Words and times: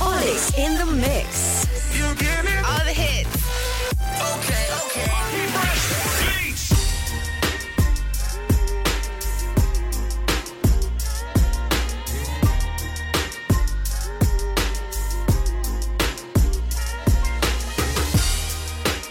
Olix 0.00 0.58
in 0.58 0.76
the 0.76 0.84
mix. 0.84 1.64
You 1.96 2.14
get 2.16 2.44
it? 2.44 2.64
All 2.66 2.84
the 2.84 2.92
hits. 2.92 3.30
Okay, 4.20 4.68
okay. 4.84 5.08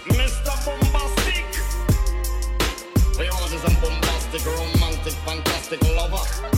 Mr. 0.09 0.53
Bombastic. 0.65 1.47
We 3.17 3.25
want 3.29 3.53
is 3.53 3.63
a 3.63 3.71
bombastic, 3.81 4.45
romantic, 4.45 5.13
fantastic 5.25 5.81
lover. 5.95 6.52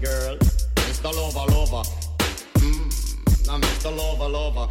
Girl. 0.00 0.36
Mr. 0.86 1.12
Lover, 1.14 1.46
lover. 1.52 1.84
Mm. 2.58 3.46
Now, 3.46 3.58
Mr. 3.58 3.90
Lover, 3.96 4.28
lover. 4.28 4.68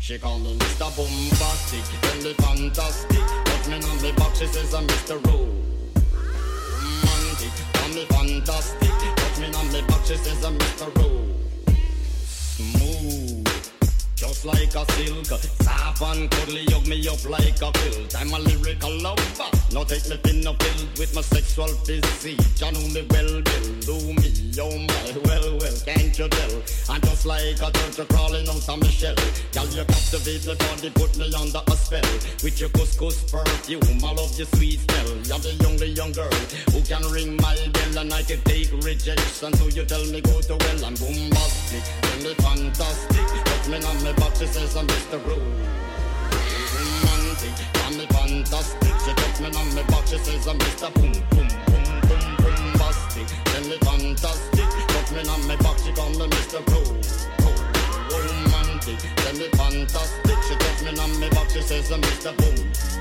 She 0.00 0.18
call 0.18 0.38
me 0.38 0.56
Mr. 0.56 0.88
Bombastic, 0.96 1.84
me 2.22 2.32
fantastic. 2.34 3.24
Put 3.44 3.68
me 3.68 3.74
on 3.74 3.98
the 3.98 4.12
box, 4.16 4.38
she 4.38 4.46
says 4.46 4.72
I'm 4.72 4.86
Mr. 4.86 5.16
Romantic, 5.26 5.64
call 7.72 7.88
me 7.88 8.04
fantastic. 8.04 8.90
Put 9.16 9.38
me 9.40 9.46
on 9.46 9.68
the 9.72 9.82
box, 9.88 10.08
she 10.08 10.16
says 10.16 10.44
I'm 10.44 10.56
Mr. 10.56 10.94
Ro. 10.96 11.25
Just 14.36 14.44
like 14.44 14.74
a 14.74 14.92
silk. 14.92 15.40
Soft 15.62 16.02
and 16.02 16.30
cuddly, 16.30 16.64
hug 16.66 16.86
me 16.86 17.08
up 17.08 17.22
like 17.28 17.56
a 17.62 17.70
quilt. 17.72 18.14
I'm 18.18 18.32
a 18.32 18.38
lyrical 18.38 18.92
lover. 19.00 19.50
Now 19.72 19.84
take 19.84 20.08
me 20.08 20.16
pin 20.18 20.46
up 20.46 20.62
filled 20.62 20.98
with 20.98 21.14
my 21.14 21.22
sexual 21.22 21.68
physique. 21.84 22.40
You 22.60 22.72
know 22.72 22.86
me 22.92 23.06
well, 23.10 23.42
well, 23.44 23.66
do 23.80 23.96
me, 24.12 24.28
oh 24.60 24.76
my, 24.76 25.08
well, 25.24 25.58
well, 25.60 25.76
can't 25.84 26.18
you 26.18 26.28
tell? 26.28 26.54
I'm 26.88 27.00
just 27.00 27.26
like 27.26 27.60
a 27.62 27.70
turtle 27.70 28.06
crawling 28.06 28.48
out 28.48 28.68
of 28.68 28.78
my 28.80 28.88
shell. 28.88 29.14
Girl, 29.52 29.68
you 29.72 29.84
captivate 29.84 30.46
me 30.46 30.54
body, 30.54 30.90
put 30.90 31.16
me 31.16 31.32
under 31.34 31.62
a 31.66 31.76
spell. 31.76 32.10
With 32.42 32.60
your 32.60 32.70
couscous 32.70 33.30
perfume, 33.30 34.04
I 34.04 34.12
love 34.12 34.36
your 34.36 34.48
sweet 34.54 34.80
smell. 34.80 35.10
You're 35.28 35.44
the 35.44 35.64
only 35.66 35.88
young 35.96 36.12
girl 36.12 36.36
who 36.72 36.80
can 36.82 37.02
ring 37.10 37.36
my 37.36 37.56
bell 37.72 37.98
and 37.98 38.12
I 38.12 38.22
can 38.22 38.40
take 38.42 38.72
rejection. 38.84 39.52
So 39.54 39.68
you 39.68 39.84
tell 39.84 40.04
me 40.06 40.20
go 40.20 40.40
to 40.40 40.56
well, 40.56 40.84
I'm 40.84 40.94
bombastic, 40.94 41.84
tell 42.02 42.20
me 42.22 42.34
fantastic. 42.34 43.45
Me 43.68 43.82
on 43.82 44.04
my 44.04 44.12
box, 44.12 44.38
she 44.38 44.46
says 44.46 44.76
I'm 44.76 44.86
Mr. 44.86 45.18
Rude 45.26 45.42
romantic, 47.02 47.50
me 47.98 48.06
fantastic. 48.06 48.94
She 49.04 49.12
touch 49.12 49.40
me 49.40 49.46
on 49.46 49.74
me 49.74 49.82
back, 49.82 50.06
she 50.06 50.18
says 50.18 50.46
I'm 50.46 50.58
Mr. 50.58 50.94
Boom 50.94 51.12
Boom 51.30 51.48
Boom 51.66 51.86
Boom 52.06 52.36
Bombastic. 52.38 53.26
Tell 53.44 53.62
me 53.62 53.76
fantastic, 53.78 54.68
touch 54.86 55.10
me 55.10 55.28
on 55.28 55.48
me 55.48 55.56
back, 55.56 55.78
she 55.78 55.92
call 55.92 56.10
me 56.10 56.26
Mr. 56.28 56.64
Pro 56.64 56.78
oh, 57.42 58.54
Romantic, 58.54 58.98
tell 59.16 59.34
me 59.34 59.48
fantastic. 59.48 60.38
She 60.46 60.54
touch 60.54 60.82
me 60.82 61.00
on 61.00 61.20
me 61.20 61.28
back, 61.30 61.50
she 61.50 61.60
says 61.60 61.90
I'm 61.90 62.00
Mr. 62.02 62.36
Boom 62.36 62.95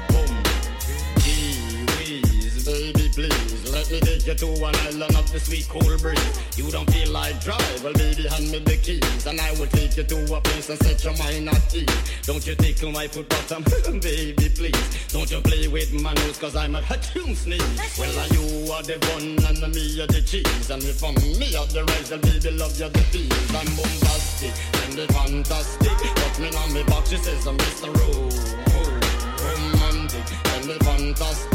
please, 3.16 3.72
let 3.72 3.90
me 3.90 4.00
take 4.02 4.28
you 4.28 4.36
to 4.36 4.48
an 4.68 4.76
island 4.88 5.16
of 5.16 5.32
the 5.32 5.40
sweet 5.40 5.66
cool 5.70 5.98
breeze. 5.98 6.58
You 6.58 6.70
don't 6.70 6.90
feel 6.92 7.12
like 7.12 7.40
drive, 7.40 7.84
well 7.84 7.94
baby 7.94 8.28
hand 8.28 8.52
me 8.52 8.60
the 8.60 8.76
keys, 8.76 9.26
and 9.26 9.40
I 9.40 9.52
will 9.54 9.68
take 9.68 9.96
you 9.96 10.04
to 10.04 10.36
a 10.36 10.42
place 10.42 10.70
and 10.70 10.80
set 10.84 11.04
your 11.04 11.16
mind 11.18 11.48
at 11.48 11.74
ease. 11.74 11.88
Don't 12.24 12.46
you 12.46 12.56
tickle 12.56 12.92
my 12.92 13.08
foot 13.08 13.30
bottom, 13.30 13.64
baby 14.02 14.50
please. 14.50 15.08
Don't 15.08 15.32
you 15.32 15.40
play 15.40 15.68
with 15.68 15.94
my 15.94 16.14
nose, 16.14 16.38
cause 16.38 16.56
I'm 16.56 16.76
a 16.76 16.82
tune 16.82 17.36
sneeze. 17.36 17.64
Well, 17.98 18.20
uh, 18.20 18.28
you 18.36 18.72
are 18.74 18.84
the 18.84 19.00
bun 19.08 19.40
and 19.48 19.74
me 19.74 20.02
are 20.02 20.08
the 20.08 20.22
cheese, 20.22 20.70
and 20.70 20.84
if 20.84 21.02
I'm 21.02 21.16
me 21.40 21.56
are 21.56 21.68
the 21.68 21.86
rice, 21.86 22.10
then 22.10 22.20
baby 22.20 22.52
love 22.52 22.78
you 22.78 22.90
the 22.90 23.04
peas. 23.16 23.32
I'm 23.56 23.66
bombastic 23.80 24.54
and 24.84 24.94
the 25.00 25.08
fantastic. 25.14 25.96
Put 25.96 26.40
me 26.40 26.50
on 26.52 26.74
me 26.74 26.84
box, 26.84 27.10
she 27.10 27.18
says 27.18 27.48
I'm 27.48 27.58
Mr. 27.58 27.96
Rose 27.96 28.56
romantic 29.46 30.26
and 30.56 30.64
the 30.66 30.84
fantastic. 30.84 31.55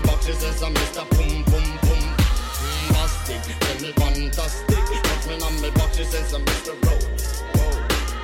Put 0.00 0.08
me 0.08 0.12
on 0.12 0.12
me 0.12 0.12
box, 0.12 0.26
she 0.26 0.32
says 0.32 0.62
I'm 0.62 0.74
Mr. 0.74 1.08
Boom 1.10 1.42
Boom 1.44 1.78
Boom. 1.82 2.04
Bombastic 2.88 3.44
and 3.70 3.82
me 3.82 3.92
fantastic. 3.92 4.76
Put 4.76 5.26
me 5.28 5.34
on 5.44 5.60
me 5.60 5.70
box, 5.70 5.96
she 5.96 6.04
says 6.04 6.32
I'm 6.32 6.44
Mr. 6.44 6.72
Rose. 6.86 7.42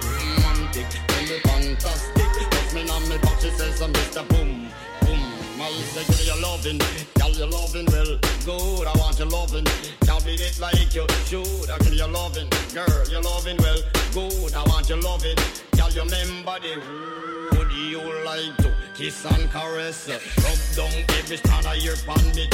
Romantic 0.04 0.86
and 1.16 1.28
me 1.28 1.38
fantastic. 1.40 2.24
Put 2.50 2.74
me 2.74 2.88
on 2.88 3.08
me 3.08 3.18
box, 3.18 3.42
she 3.42 3.50
says 3.50 3.82
I'm 3.82 3.92
Mr. 3.92 4.26
Boom 4.28 4.68
Boom. 5.02 5.20
I 5.60 5.72
say, 5.92 6.04
give 6.04 6.26
you 6.26 6.42
loving, 6.42 6.78
girl, 7.18 7.30
you 7.30 7.46
loving 7.46 7.86
well, 7.86 8.18
good. 8.44 8.86
I 8.86 8.98
want 8.98 9.18
your 9.18 9.28
loving, 9.28 9.64
can't 9.64 10.24
beat 10.24 10.40
it 10.40 10.58
like 10.58 10.94
you 10.94 11.06
should. 11.26 11.70
I 11.70 11.78
give 11.78 11.94
you 11.94 12.06
loving, 12.06 12.48
girl, 12.72 13.04
you 13.10 13.20
loving 13.20 13.56
well, 13.58 13.80
good. 14.12 14.54
I 14.54 14.62
want 14.64 14.88
your 14.88 15.00
loving, 15.00 15.36
girl, 15.76 15.90
you 15.90 16.02
remember 16.02 16.56
the 16.60 17.56
would 17.56 17.72
you 17.72 18.00
like 18.24 18.56
to 18.58 18.85
kiss 18.96 19.24
and 19.26 19.50
caress? 19.50 20.08
Rub 20.08 20.60
down 20.74 21.04
every 21.18 21.36
strand 21.36 21.66
of 21.66 21.76
your 21.76 21.96
pan 22.08 22.24
me. 22.34 22.48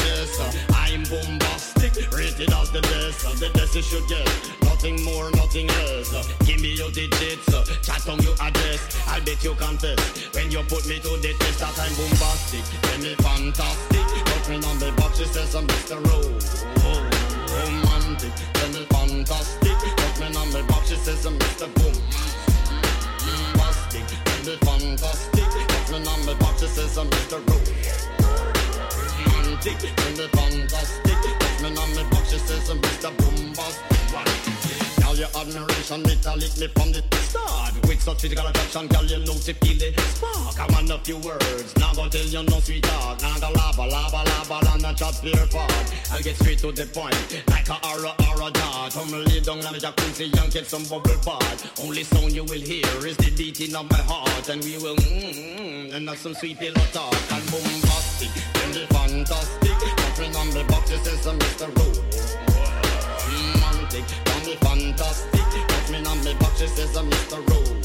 I'm 0.74 1.02
bombastic, 1.04 1.94
rated 2.10 2.52
as 2.52 2.70
the 2.70 2.82
best. 2.82 3.40
The 3.40 3.50
best 3.54 3.74
you 3.74 3.82
should 3.82 4.06
get, 4.08 4.26
nothing 4.64 5.02
more, 5.04 5.30
nothing 5.32 5.68
less. 5.68 6.10
Give 6.44 6.60
me 6.60 6.74
your 6.74 6.90
digits, 6.90 7.46
chat 7.86 8.08
on 8.08 8.18
your 8.22 8.34
address. 8.40 8.80
I'll 9.06 9.22
bet 9.22 9.42
you 9.44 9.54
confess 9.54 10.00
when 10.34 10.50
you 10.50 10.62
put 10.66 10.86
me 10.86 10.98
to 10.98 11.16
the 11.22 11.32
test 11.38 11.60
that 11.60 11.78
I'm 11.78 11.94
bombastic. 11.94 12.64
Tell 12.82 12.98
me 12.98 13.14
fantastic, 13.22 14.06
put 14.26 14.48
me 14.50 14.56
on 14.66 14.78
the 14.78 14.92
box, 14.98 15.18
she 15.18 15.24
says 15.26 15.54
I'm 15.54 15.66
Mr. 15.66 15.98
Rose. 16.10 16.64
Romantic, 17.52 18.34
tell 18.54 18.68
me 18.74 18.84
fantastic, 18.90 19.78
put 19.78 20.14
me 20.18 20.26
on 20.34 20.50
the 20.50 20.64
box, 20.66 20.88
she 20.88 20.96
says 20.96 21.24
I'm 21.24 21.38
Mr. 21.38 21.72
Boom 21.74 21.94
bombastic, 23.22 24.02
and 24.02 24.44
the 24.44 24.56
fantastic. 24.66 25.71
Me 25.92 25.98
on 25.98 26.24
my 26.24 26.32
box, 26.38 26.62
she 26.62 26.68
says 26.68 26.96
I'm 26.96 27.06
Mr. 27.10 27.36
Rose. 27.50 28.08
Romantic, 29.26 29.90
and 30.06 30.16
the 30.16 30.28
fantastic. 30.32 31.41
Admiration 35.82 36.02
metallic 36.02 36.56
me 36.58 36.66
from 36.68 36.92
the 36.92 37.02
start. 37.22 37.74
With 37.86 38.00
such 38.00 38.22
physical 38.22 38.46
attraction, 38.46 38.86
girl, 38.88 39.04
you 39.04 39.18
know 39.18 39.34
to 39.34 39.54
feel 39.54 39.78
the 39.78 40.00
spark. 40.14 40.60
I 40.60 40.66
want 40.72 40.90
a 40.90 40.98
few 40.98 41.18
words, 41.18 41.76
now 41.76 41.92
go 41.94 42.08
tell 42.08 42.24
you 42.24 42.42
no 42.42 42.60
sweetheart. 42.60 43.22
Now 43.22 43.38
go 43.38 43.50
lava, 43.52 43.86
lava, 43.86 44.22
lava, 44.22 44.72
and 44.74 44.86
a 44.86 44.94
chat 44.94 45.14
clear 45.14 45.46
part 45.50 45.72
I'll 46.12 46.22
get 46.22 46.36
straight 46.36 46.58
to 46.58 46.72
the 46.72 46.86
point, 46.86 47.16
like 47.48 47.68
a 47.68 47.76
aura, 47.86 48.14
aura 48.28 48.50
dart. 48.50 48.92
Come 48.92 49.10
lay 49.10 49.40
down 49.40 49.64
on 49.66 49.72
the 49.72 49.78
jacuzzi 49.78 50.30
and 50.30 50.52
get 50.52 50.66
some 50.66 50.84
bubble 50.84 51.18
bath. 51.24 51.80
Only 51.82 52.04
sound 52.04 52.32
you 52.32 52.44
will 52.44 52.60
hear 52.60 52.86
is 53.06 53.16
the 53.16 53.30
beating 53.36 53.74
of 53.74 53.90
my 53.90 54.02
heart. 54.02 54.48
And 54.48 54.62
we 54.62 54.78
will 54.78 54.96
mmm, 54.96 55.94
and 55.94 56.08
have 56.08 56.18
some 56.18 56.34
sweet 56.34 56.58
pillow 56.58 56.86
talk. 56.92 57.14
And 57.32 57.44
bombastic, 57.50 58.30
and 58.62 58.74
the 58.74 58.86
fantastic. 58.94 59.78
Nothing 59.98 60.36
on 60.36 60.50
the 60.50 60.64
box, 60.68 60.90
it 60.90 61.04
says 61.04 61.26
I'm 61.26 61.38
Mr. 61.38 61.66
Rose 61.78 62.42
romantic, 63.92 64.04
call 64.24 64.40
me 64.46 64.56
fantastic. 64.56 65.71
Me 66.24 66.34
box, 66.34 66.60
she 66.60 66.68
says 66.68 66.96
I'm 66.96 67.10
Mr. 67.10 67.38
Rose. 67.50 67.81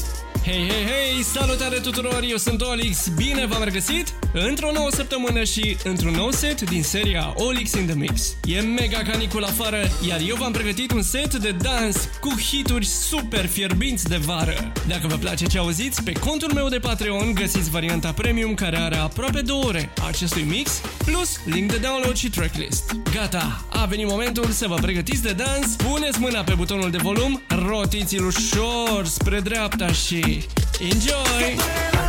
Hei, 0.48 0.68
hei, 0.68 0.84
hei! 0.84 1.22
Salutare 1.22 1.78
tuturor! 1.78 2.24
Eu 2.28 2.36
sunt 2.36 2.60
Olix, 2.60 3.08
bine 3.08 3.46
v-am 3.46 3.62
regăsit 3.62 4.14
într-o 4.32 4.72
nouă 4.72 4.90
săptămână 4.90 5.44
și 5.44 5.76
într-un 5.84 6.14
nou 6.14 6.30
set 6.30 6.70
din 6.70 6.82
seria 6.82 7.32
Olix 7.36 7.72
in 7.72 7.86
the 7.86 7.94
Mix. 7.94 8.36
E 8.44 8.60
mega 8.60 8.98
canicul 8.98 9.44
afară, 9.44 9.90
iar 10.08 10.20
eu 10.26 10.36
v-am 10.36 10.52
pregătit 10.52 10.92
un 10.92 11.02
set 11.02 11.34
de 11.34 11.50
dans 11.50 12.08
cu 12.20 12.34
hituri 12.40 12.84
super 12.84 13.46
fierbinți 13.46 14.08
de 14.08 14.16
vară. 14.16 14.72
Dacă 14.86 15.06
vă 15.06 15.16
place 15.16 15.46
ce 15.46 15.58
auziți, 15.58 16.02
pe 16.02 16.12
contul 16.12 16.52
meu 16.52 16.68
de 16.68 16.78
Patreon 16.78 17.34
găsiți 17.34 17.70
varianta 17.70 18.12
premium 18.12 18.54
care 18.54 18.78
are 18.78 18.96
aproape 18.96 19.40
două 19.40 19.64
ore 19.64 19.92
a 20.00 20.06
acestui 20.06 20.42
mix, 20.42 20.80
plus 21.04 21.40
link 21.44 21.70
de 21.70 21.76
download 21.76 22.16
și 22.16 22.30
tracklist. 22.30 22.96
Gata, 23.14 23.64
a 23.70 23.84
venit 23.84 24.08
momentul 24.08 24.50
să 24.50 24.66
vă 24.66 24.74
pregătiți 24.74 25.22
de 25.22 25.32
dans, 25.32 25.76
puneți 25.76 26.20
mâna 26.20 26.42
pe 26.42 26.54
butonul 26.54 26.90
de 26.90 26.98
volum, 27.02 27.42
rotiți-l 27.66 28.24
ușor 28.24 29.06
spre 29.06 29.40
dreapta 29.40 29.92
și 29.92 30.37
enjoy! 30.80 32.07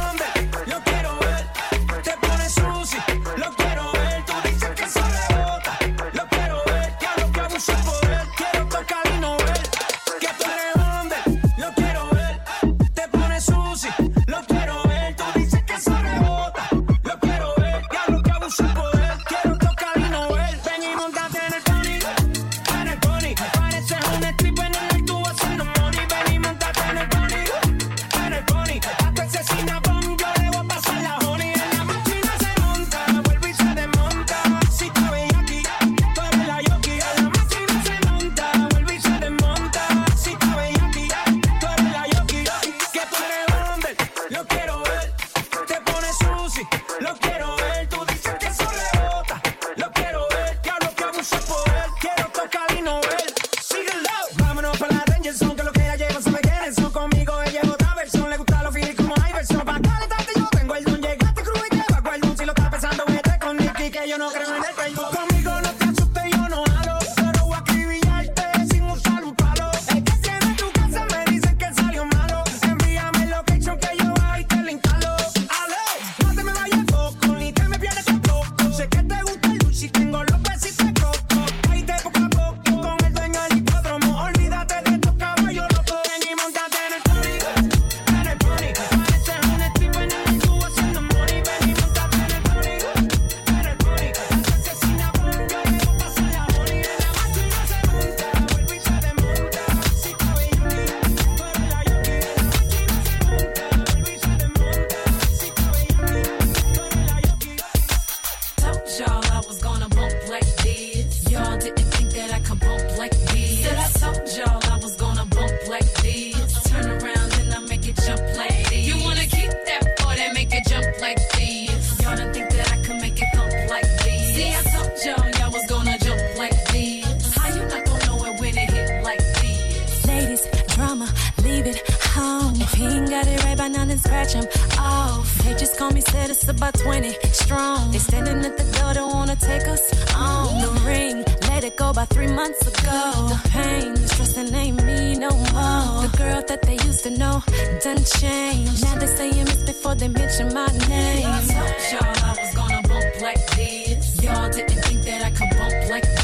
If 132.64 132.74
he 132.74 132.86
ain't 132.86 133.10
got 133.10 133.28
it 133.28 133.44
right 133.44 133.58
by 133.58 133.68
now, 133.68 133.86
then 133.86 133.98
scratch 133.98 134.34
him 134.34 134.46
off. 134.78 135.28
They 135.44 135.54
just 135.56 135.78
call 135.78 135.92
me 135.92 136.02
said 136.02 136.30
it's 136.30 136.48
about 136.48 136.74
20 136.76 137.14
strong. 137.32 137.92
They 137.92 138.00
standing 138.00 138.40
at 138.46 138.58
the 138.58 138.66
door, 138.78 138.94
don't 138.94 139.14
wanna 139.14 139.36
take 139.36 139.68
us 139.68 139.84
on 140.16 140.62
the 140.62 140.72
ring. 140.86 141.24
Let 141.50 141.64
it 141.64 141.76
go 141.76 141.92
by 141.94 142.06
three 142.06 142.32
months 142.42 142.62
ago. 142.68 143.02
The 143.34 143.40
pain, 143.50 143.94
the 143.96 144.08
stressing 144.08 144.54
ain't 144.54 144.84
me 144.84 145.16
no 145.16 145.32
more. 145.54 146.04
The 146.06 146.12
girl 146.18 146.42
that 146.48 146.62
they 146.62 146.78
used 146.88 147.04
to 147.04 147.12
know 147.12 147.42
done 147.84 148.04
changed. 148.20 148.84
Now 148.84 148.96
they 149.02 149.08
saying 149.08 149.46
miss 149.46 149.64
before 149.64 149.96
they 149.96 150.08
mention 150.08 150.54
my 150.54 150.68
name. 150.88 151.28
I 151.28 151.42
told 151.56 151.78
y'all 151.92 152.26
I 152.30 152.32
was 152.42 152.52
gonna 152.56 152.82
bump 152.88 153.22
like 153.22 153.44
this. 153.56 154.22
Y'all 154.24 154.50
didn't 154.50 154.82
think 154.86 155.02
that 155.06 155.22
I 155.24 155.32
could 155.32 155.52
bump 155.58 155.90
like 155.90 156.04
this. 156.04 156.19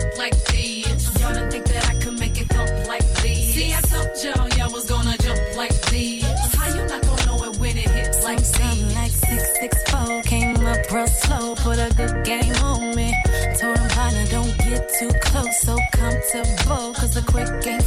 Jump 0.00 0.18
like 0.18 0.36
this. 0.44 1.20
Y'all 1.20 1.34
didn't 1.34 1.50
think 1.50 1.66
that 1.66 1.88
I 1.88 1.94
could 2.00 2.18
make 2.18 2.40
it 2.40 2.48
thump 2.48 2.88
like 2.88 3.06
this. 3.22 3.54
See, 3.54 3.72
I 3.72 3.80
told 3.82 4.10
y'all 4.22 4.48
y'all 4.58 4.72
was 4.72 4.84
gonna 4.86 5.16
jump 5.18 5.40
like 5.56 5.76
this. 5.90 6.24
How 6.54 6.68
you 6.74 6.86
not 6.86 7.02
gonna 7.02 7.26
know 7.26 7.44
it 7.44 7.56
when 7.58 7.76
it 7.76 7.90
hits 7.90 8.22
like 8.24 8.38
this? 8.38 8.94
like 8.94 9.10
664 9.10 10.22
came 10.22 10.66
up 10.66 10.90
real 10.90 11.06
slow, 11.06 11.54
put 11.56 11.78
a 11.78 11.92
good 11.96 12.24
game 12.24 12.54
on 12.62 12.94
me. 12.96 13.14
Told 13.60 13.78
him, 13.78 13.88
partner, 13.90 14.26
don't 14.30 14.56
get 14.58 14.90
too 14.98 15.12
close, 15.20 15.60
so 15.60 15.76
comfortable, 15.92 16.94
cause 16.94 17.12
the 17.14 17.22
quick 17.26 17.66
ain't 17.66 17.83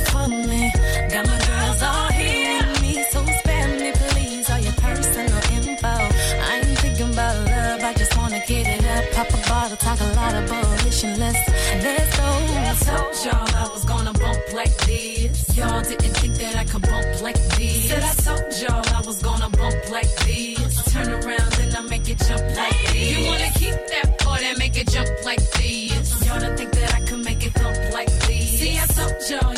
like 14.58 14.76
this. 14.88 15.56
Y'all 15.56 15.84
didn't 15.84 16.16
think 16.18 16.34
that 16.42 16.56
I 16.56 16.66
could 16.66 16.82
bump 16.82 17.22
like 17.22 17.40
this. 17.58 17.90
Said 17.90 18.04
I 18.04 18.14
told 18.26 18.50
y'all 18.62 18.98
I 18.98 19.02
was 19.06 19.22
gonna 19.22 19.50
bump 19.52 19.90
like 19.92 20.12
this. 20.26 20.92
Turn 20.92 21.10
around 21.10 21.54
and 21.62 21.76
I 21.76 21.82
make 21.82 22.10
it 22.10 22.18
jump 22.28 22.42
like 22.58 22.80
this. 22.90 23.12
You 23.12 23.28
wanna 23.28 23.52
keep 23.54 23.78
that 23.94 24.18
boy 24.26 24.40
and 24.42 24.58
make 24.58 24.76
it 24.76 24.90
jump 24.90 25.10
like 25.24 25.44
this. 25.52 26.26
Y'all 26.26 26.40
don't 26.40 26.58
think 26.58 26.72
that 26.72 26.92
I 26.96 27.02
could 27.02 27.24
make 27.24 27.46
it 27.46 27.54
thump 27.54 27.78
like 27.94 28.12
this. 28.26 28.60
See, 28.60 28.80
I 28.80 28.86
told 28.98 29.16
y'all 29.30 29.57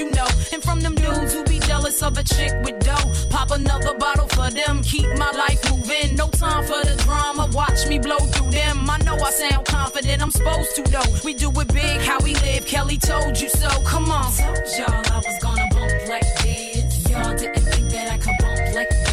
you 0.00 0.10
know, 0.12 0.26
and 0.52 0.62
from 0.62 0.80
them 0.80 0.94
dudes 0.94 1.34
who 1.34 1.44
be 1.44 1.58
jealous 1.58 2.02
of 2.02 2.16
a 2.16 2.24
chick 2.24 2.52
with 2.64 2.78
dough. 2.80 3.12
Pop 3.28 3.50
another 3.50 3.94
bottle 3.98 4.28
for 4.28 4.50
them, 4.50 4.82
keep 4.82 5.06
my 5.18 5.30
life 5.32 5.60
moving. 5.70 6.16
No 6.16 6.28
time 6.28 6.64
for 6.64 6.80
the 6.88 6.96
drama, 7.04 7.50
watch 7.52 7.86
me 7.86 7.98
blow 7.98 8.16
through 8.32 8.50
them. 8.50 8.88
I 8.88 8.96
know 9.04 9.16
I 9.16 9.30
sound 9.30 9.66
confident, 9.66 10.22
I'm 10.22 10.30
supposed 10.30 10.74
to 10.76 10.82
though. 10.84 11.12
We 11.22 11.34
do 11.34 11.50
it 11.60 11.68
big, 11.74 12.00
how 12.00 12.18
we 12.20 12.34
live. 12.36 12.64
Kelly 12.66 12.96
told 12.96 13.38
you 13.38 13.50
so. 13.50 13.68
Come 13.84 14.10
on. 14.10 14.32
Told 14.32 14.56
y'all 14.78 15.02
I 15.12 15.18
was 15.18 15.38
gonna 15.42 15.68
bump 15.70 16.08
like 16.08 16.28
this. 16.42 17.10
Y'all 17.10 17.36
didn't 17.36 17.62
think 17.62 17.90
that 17.90 18.12
I 18.14 18.16
could 18.16 18.38
bump 18.40 18.74
like 18.74 18.88
this. 18.88 19.09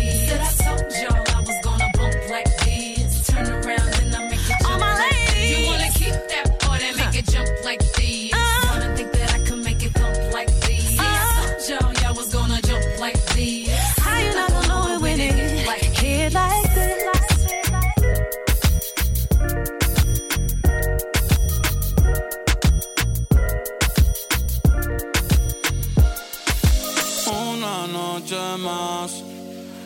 Más 28.58 29.24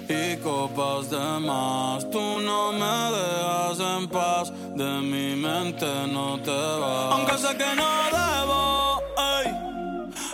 y 0.07 0.37
copas 0.37 1.09
de 1.09 1.39
más. 1.39 2.09
Tú 2.09 2.39
no 2.39 2.71
me 2.73 2.95
dejas 3.17 3.79
en 3.79 4.07
paz, 4.07 4.51
de 4.75 5.01
mi 5.01 5.35
mente 5.35 5.85
no 6.07 6.39
te 6.41 6.51
vas. 6.51 7.13
Aunque 7.13 7.37
sé 7.37 7.55
que 7.57 7.75
no 7.75 7.89
debo 8.17 9.01
ey, 9.37 9.47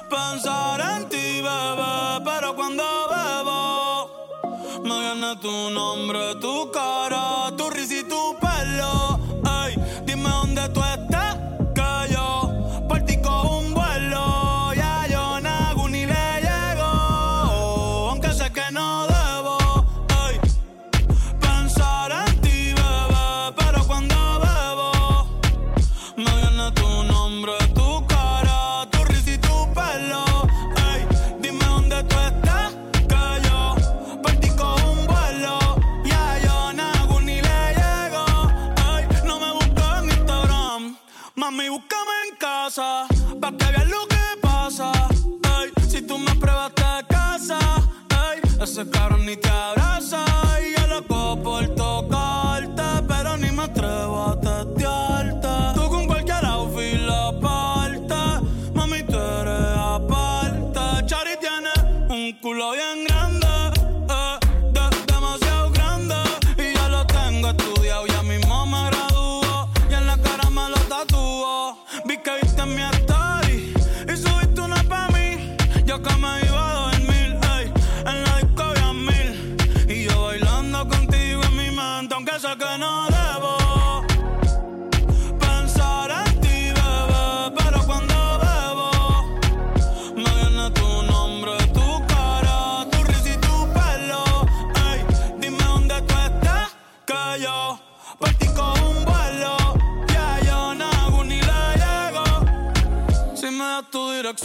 pensar 0.09 0.79
en 0.81 1.09
ti, 1.09 1.41
bebé, 1.41 2.21
pero 2.25 2.55
cuando 2.55 2.83
bebo 3.13 4.83
me 4.83 4.99
viene 4.99 5.35
tu 5.41 5.69
nombre, 5.69 6.35
tu 6.41 6.71
cara, 6.71 7.51
tu 7.57 7.69
risa 7.69 7.96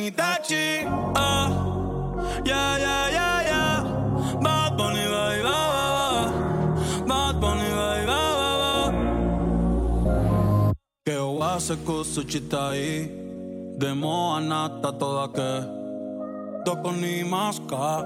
King 0.00 0.14
Ah, 1.14 1.48
yeah, 2.46 2.78
yeah, 2.78 3.04
yeah, 3.16 3.38
yeah. 3.50 3.76
Bad 4.40 4.76
Bunny, 4.78 5.04
va 5.12 5.24
y 5.36 5.42
va, 5.44 5.60
va, 5.76 5.86
va. 5.96 6.08
Bad 7.10 7.34
Bunny, 7.40 7.68
ni 7.76 8.00
y 8.00 8.04
va, 8.08 8.22
va, 8.40 8.52
va. 8.62 8.74
Que 11.04 11.16
o 11.18 11.42
hace 11.42 11.76
cosa 11.84 12.22
chitai. 12.26 13.10
demó 13.76 14.40
nata 14.40 14.92
toda 14.92 15.28
que. 15.36 15.52
Doko 16.64 16.92
ni 16.92 17.22
maska. 17.24 18.04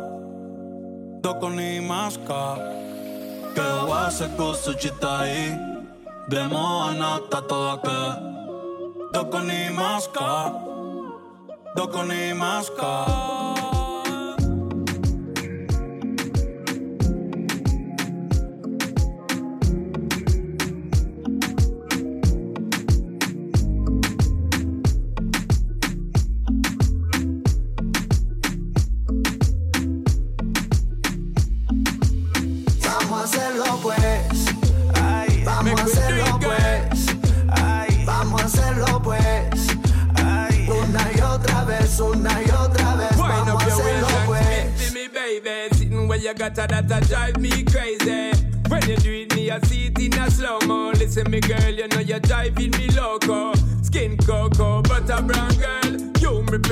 Doko 1.23 1.51
ni 1.51 1.81
maska. 1.81 2.59
Que 3.55 3.67
hace 3.95 4.27
toda 7.47 7.81
que. 7.83 7.99
Ni. 9.47 10.64
Dos 11.75 11.89
con. 11.89 12.13
E 12.13 13.34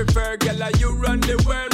prefer, 0.04 0.37
girl, 0.37 0.71
you 0.78 0.90
run 0.94 1.21
the 1.21 1.42
world. 1.47 1.72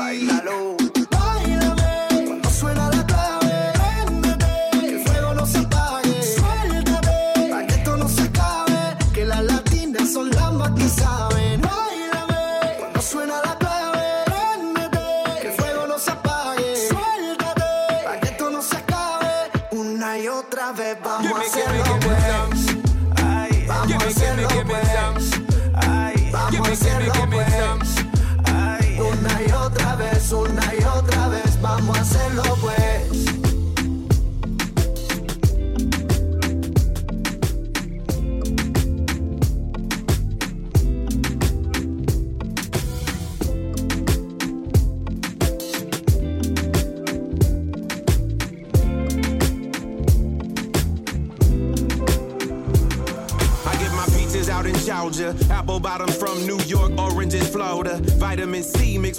Bye. 0.00 0.29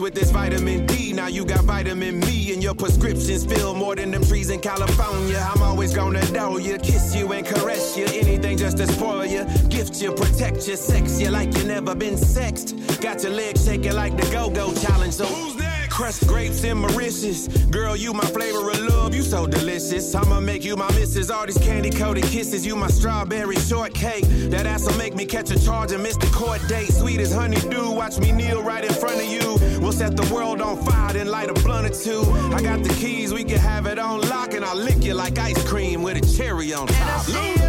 with 0.02 0.16
this 0.16 0.32
vitamin 0.32 0.86
D. 0.88 1.14
Now 1.14 1.28
you 1.28 1.46
got 1.46 1.64
vitamin 1.64 2.20
me, 2.22 2.52
and 2.54 2.64
your 2.64 2.74
prescriptions 2.74 3.46
fill 3.46 3.76
more 3.76 3.96
than 3.96 4.10
them 4.12 4.24
trees 4.24 4.50
in 4.50 4.60
California. 4.60 5.38
I'm 5.38 5.62
always 5.62 5.94
gonna 5.94 6.30
know 6.32 6.58
you, 6.58 6.78
kiss 6.80 7.16
you 7.16 7.32
and 7.34 7.46
caress 7.46 7.96
you. 7.96 8.06
Anything 8.06 8.58
just 8.58 8.78
to 8.78 8.88
spoil 8.88 9.26
you, 9.26 9.46
gift 9.70 10.02
you, 10.02 10.12
protect 10.14 10.68
you, 10.68 10.76
sex 10.76 11.22
you 11.22 11.30
like 11.30 11.56
you 11.56 11.64
never 11.66 11.94
been 11.94 12.18
sexed. 12.18 12.76
Got 13.00 13.22
your 13.24 13.34
legs 13.34 13.64
shaking 13.64 13.94
like 13.94 14.18
the 14.18 14.30
go 14.32 14.50
go 14.50 14.74
challenge. 14.74 15.14
So 15.14 15.26
who's 15.26 15.61
Crushed 15.92 16.26
grapes 16.26 16.64
in 16.64 16.78
Mauritius. 16.78 17.50
Girl, 17.70 17.98
you 17.98 18.14
my 18.14 18.24
flavor 18.24 18.70
of 18.70 18.80
love, 18.80 19.14
you 19.14 19.22
so 19.22 19.46
delicious. 19.46 20.16
I'ma 20.16 20.40
make 20.40 20.64
you 20.64 20.78
my 20.78 20.90
missus. 20.94 21.30
All 21.30 21.46
these 21.46 21.58
candy 21.58 21.90
coated 21.90 22.24
kisses, 22.24 22.66
you 22.66 22.78
my 22.78 22.88
strawberry 22.88 23.58
shortcake. 23.58 24.24
That 24.50 24.66
ass'll 24.66 24.98
make 24.98 25.16
me 25.16 25.26
catch 25.26 25.52
a 25.52 25.60
charge 25.64 25.92
and 25.92 26.02
miss 26.02 26.16
the 26.16 26.28
court 26.28 26.66
date. 26.70 26.94
Sweet 26.94 27.20
as 27.20 27.34
honeydew, 27.34 27.92
watch 27.92 28.18
me 28.20 28.32
kneel 28.32 28.64
right 28.64 28.86
in 28.86 28.94
front 28.94 29.18
of 29.18 29.26
you. 29.26 29.58
We'll 29.82 29.92
set 29.92 30.16
the 30.16 30.34
world 30.34 30.62
on 30.62 30.78
fire, 30.86 31.12
then 31.12 31.28
light 31.28 31.50
a 31.50 31.54
blunt 31.54 31.86
or 31.86 31.94
two. 31.94 32.24
I 32.56 32.62
got 32.62 32.84
the 32.84 32.94
keys, 32.94 33.34
we 33.34 33.44
can 33.44 33.60
have 33.60 33.86
it 33.86 34.00
on 34.00 34.22
lock, 34.22 34.54
and 34.54 34.64
I'll 34.64 34.78
lick 34.78 35.04
you 35.04 35.14
like 35.14 35.38
ice 35.38 35.62
cream 35.68 36.04
with 36.04 36.16
a 36.16 36.38
cherry 36.38 36.74
on 36.74 36.88
top. 36.88 37.26
The 37.26 37.34
way 37.34 37.62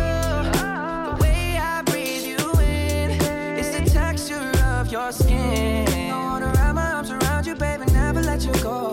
let 8.44 8.56
you 8.56 8.62
go. 8.62 8.91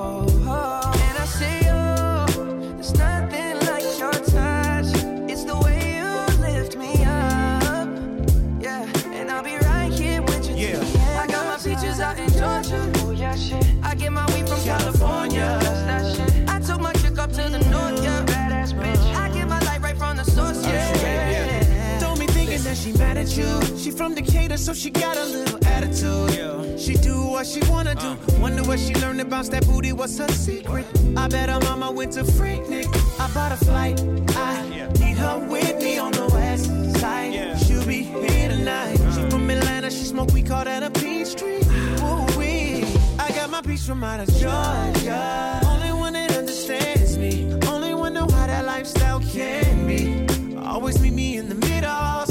She 23.27 23.91
from 23.91 24.15
Decatur, 24.15 24.57
so 24.57 24.73
she 24.73 24.89
got 24.89 25.17
a 25.17 25.25
little 25.25 25.59
attitude. 25.67 26.79
She 26.79 26.93
do 26.93 27.21
what 27.25 27.45
she 27.45 27.59
wanna 27.69 27.93
do. 27.95 28.15
Wonder 28.39 28.63
what 28.63 28.79
she 28.79 28.93
learned 28.95 29.29
bounce 29.29 29.49
that 29.49 29.67
booty. 29.67 29.91
What's 29.91 30.17
her 30.17 30.27
secret? 30.29 30.85
I 31.17 31.27
bet 31.27 31.49
her 31.49 31.59
mama 31.59 31.91
went 31.91 32.13
to 32.13 32.23
Freaknik. 32.23 32.87
I 33.19 33.33
bought 33.33 33.51
a 33.51 33.57
flight. 33.57 33.99
I 34.37 34.67
need 34.99 35.17
her 35.17 35.37
with 35.49 35.83
me 35.83 35.97
on 35.97 36.11
the 36.13 36.27
west 36.27 36.65
side. 36.99 37.57
She'll 37.59 37.85
be 37.85 38.03
here 38.03 38.49
tonight. 38.49 38.97
She 38.97 39.29
from 39.29 39.49
Atlanta. 39.49 39.91
She 39.91 40.05
smoke. 40.05 40.31
We 40.31 40.41
call 40.41 40.63
that 40.63 40.83
a 40.83 40.89
peach 40.89 41.35
tree. 41.35 41.61
Ooh 42.01 42.25
wee. 42.37 42.85
I 43.19 43.29
got 43.35 43.49
my 43.49 43.61
peach 43.61 43.81
from 43.81 44.03
out 44.03 44.21
of 44.21 44.27
Georgia. 44.35 45.61
Only 45.65 45.91
one 45.91 46.13
that 46.13 46.35
understands 46.37 47.17
me. 47.17 47.51
Only 47.67 47.93
one 47.93 48.13
know 48.13 48.27
how 48.29 48.47
that 48.47 48.65
lifestyle 48.65 49.19
can 49.19 49.87
be. 49.87 50.25
Always 50.57 50.99
meet 51.01 51.13
me 51.13 51.37
in 51.37 51.49
the 51.49 51.55
middle. 51.55 52.28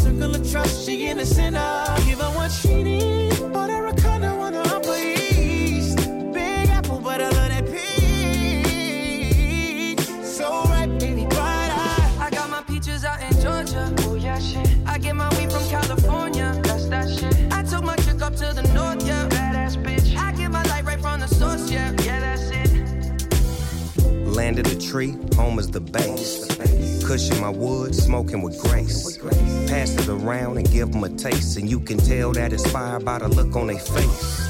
Circle 0.49 0.63
of 0.63 0.67
trust, 0.67 0.87
she 0.87 1.07
in 1.07 1.19
the 1.19 1.27
center. 1.27 1.85
Give 2.07 2.21
her 2.21 2.31
what 2.31 2.51
she 2.51 2.83
need. 2.83 3.53
Bought 3.53 3.69
her 3.71 3.87
a 3.87 3.95
condo 3.95 4.41
on 4.41 4.53
the 4.55 4.61
Upper 4.61 4.97
East. 4.97 5.99
Big 6.33 6.71
apple, 6.71 7.01
but 7.01 7.21
I 7.21 7.29
love 7.29 7.49
that 7.49 7.67
peach. 7.67 7.77
So 10.25 10.65
right, 10.65 10.89
baby, 10.99 11.27
bright 11.27 11.71
eye. 11.71 12.17
I 12.19 12.31
got 12.31 12.49
my 12.49 12.63
peaches 12.63 13.05
out 13.05 13.21
in 13.21 13.33
Georgia. 13.43 13.95
Oh 14.01 14.15
yeah, 14.15 14.39
shit. 14.39 14.67
I 14.87 14.97
get 14.99 15.15
my 15.17 15.29
weed 15.37 15.53
from 15.53 15.69
California. 15.69 16.59
That's 16.65 16.87
that 16.87 17.11
shit. 17.11 17.37
I 17.53 17.63
took 17.63 17.85
my 17.85 17.97
chick 17.97 18.23
up 18.23 18.35
to 18.37 18.55
the 18.55 18.63
north, 18.73 19.07
yeah. 19.07 19.29
Badass 19.29 19.77
bitch. 19.83 20.17
I 20.17 20.33
get 20.33 20.51
my 20.51 20.63
light 20.65 20.85
right 20.85 21.01
from 21.01 21.21
the 21.21 21.29
source, 21.29 21.71
yeah. 21.71 21.93
Yeah, 22.05 22.21
that's 22.21 22.49
it. 22.51 22.71
Landed 24.27 24.67
a 24.69 24.79
tree, 24.79 25.19
home 25.37 25.59
is 25.59 25.71
the 25.71 25.81
base. 25.81 26.48
Cushion 27.09 27.41
my 27.41 27.49
wood, 27.49 27.95
smoking 27.95 28.43
with 28.43 28.61
grace. 28.61 29.17
Pass 29.67 29.95
it 29.95 30.09
around 30.11 30.59
and 30.59 30.71
give 30.71 30.93
them 30.93 31.03
a 31.05 31.09
taste, 31.09 31.57
and 31.57 31.67
you 31.67 31.81
can 31.81 31.97
tell 31.97 32.33
that 32.33 32.53
it's 32.53 32.71
fire 32.71 33.01
by 33.01 33.19
the 33.19 33.29
look 33.29 33.57
on 33.57 33.69
their 33.69 33.79
face. 33.79 34.47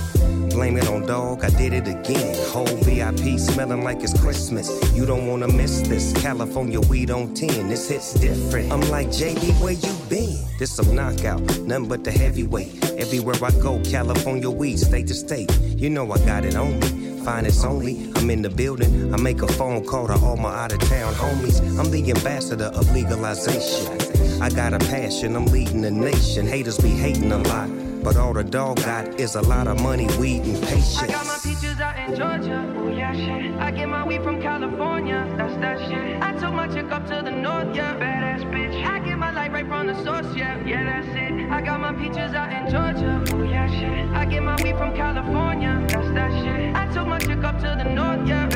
Blame 0.50 0.76
it 0.76 0.88
on 0.88 1.06
dog, 1.06 1.44
I 1.44 1.50
did 1.50 1.72
it 1.72 1.86
again. 1.86 2.36
Whole 2.48 2.66
VIP 2.82 3.38
smelling 3.38 3.84
like 3.84 4.02
it's 4.02 4.20
Christmas. 4.20 4.68
You 4.92 5.06
don't 5.06 5.28
wanna 5.28 5.46
miss 5.46 5.82
this. 5.82 6.12
California 6.14 6.80
weed 6.80 7.12
on 7.12 7.32
10, 7.32 7.68
this 7.68 7.88
hits 7.88 8.14
different. 8.14 8.72
I'm 8.72 8.80
like, 8.90 9.06
JD, 9.06 9.60
where 9.62 9.74
you 9.74 9.92
been? 10.08 10.44
This 10.58 10.72
some 10.72 10.92
knockout, 10.96 11.40
nothing 11.60 11.86
but 11.86 12.02
the 12.02 12.10
heavyweight. 12.10 12.90
Everywhere 12.98 13.36
I 13.40 13.52
go, 13.52 13.80
California 13.84 14.50
weed, 14.50 14.80
state 14.80 15.06
to 15.06 15.14
state. 15.14 15.56
You 15.60 15.90
know 15.90 16.10
I 16.10 16.18
got 16.26 16.44
it 16.44 16.56
on 16.56 16.80
me. 16.80 16.97
Finest 17.28 17.62
only, 17.66 18.10
I'm 18.16 18.30
in 18.30 18.40
the 18.40 18.48
building. 18.48 19.12
I 19.12 19.18
make 19.18 19.42
a 19.42 19.46
phone 19.46 19.84
call 19.84 20.06
to 20.06 20.14
all 20.14 20.38
my 20.38 20.48
out 20.48 20.72
of 20.72 20.78
town 20.88 21.12
homies. 21.12 21.60
I'm 21.78 21.90
the 21.90 22.00
ambassador 22.10 22.70
of 22.74 22.90
legalization. 22.92 24.40
I 24.40 24.48
got 24.48 24.72
a 24.72 24.78
passion, 24.78 25.36
I'm 25.36 25.44
leading 25.44 25.82
the 25.82 25.90
nation. 25.90 26.46
Haters 26.46 26.78
be 26.78 26.88
hating 26.88 27.30
a 27.30 27.36
lot, 27.36 27.68
but 28.02 28.16
all 28.16 28.32
the 28.32 28.42
dog 28.42 28.78
got 28.78 29.20
is 29.20 29.34
a 29.34 29.42
lot 29.42 29.66
of 29.66 29.78
money, 29.82 30.06
weed, 30.18 30.44
and 30.44 30.58
patience. 30.62 31.02
I 31.02 31.06
got 31.06 31.26
my 31.26 31.36
peaches 31.42 31.78
out 31.80 31.98
in 31.98 32.16
Georgia. 32.16 32.74
Oh 32.78 32.88
yeah, 32.88 33.12
shit. 33.12 33.52
I 33.60 33.72
get 33.72 33.90
my 33.90 34.06
weed 34.06 34.22
from 34.22 34.40
California. 34.40 35.30
That's 35.36 35.54
that 35.56 35.78
shit. 35.86 36.22
I 36.22 36.32
took 36.32 36.54
my 36.54 36.66
chick 36.68 36.90
up 36.90 37.06
to 37.08 37.20
the 37.22 37.30
north, 37.30 37.76
yeah. 37.76 37.94
Badass 38.00 38.50
bitch. 38.50 38.86
I 38.86 39.00
get 39.00 39.17
my 39.28 39.42
light 39.42 39.52
right 39.52 39.66
from 39.66 39.86
the 39.86 39.94
source, 40.04 40.34
yeah. 40.34 40.64
Yeah, 40.64 40.84
that's 40.84 41.08
it. 41.08 41.50
I 41.50 41.60
got 41.60 41.80
my 41.80 41.92
peaches 41.92 42.32
out 42.34 42.50
in 42.50 42.70
Georgia. 42.70 43.22
Oh 43.32 43.42
yeah, 43.42 43.68
shit. 43.68 44.08
I 44.16 44.24
get 44.24 44.42
my 44.42 44.56
weed 44.62 44.76
from 44.76 44.94
California. 44.96 45.84
That's 45.88 46.08
that 46.12 46.32
shit. 46.42 46.74
I 46.74 46.90
took 46.92 47.06
my 47.06 47.18
chick 47.18 47.44
up 47.44 47.58
to 47.60 47.74
the 47.76 47.84
north, 47.84 48.26
yeah. 48.26 48.47